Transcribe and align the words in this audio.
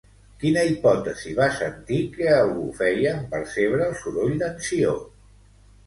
Quina 0.43 0.61
hipòtesi 0.69 1.33
va 1.41 1.49
sentir 1.59 2.01
que 2.17 2.33
algú 2.39 2.65
feia 2.83 3.15
en 3.19 3.23
percebre 3.37 3.87
el 3.93 3.97
soroll 4.05 4.39
d'en 4.45 4.61
Ció? 4.71 5.01